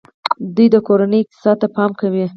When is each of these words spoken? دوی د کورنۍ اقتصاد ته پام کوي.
دوی 0.55 0.67
د 0.73 0.77
کورنۍ 0.87 1.19
اقتصاد 1.23 1.55
ته 1.61 1.67
پام 1.75 1.91
کوي. 1.99 2.25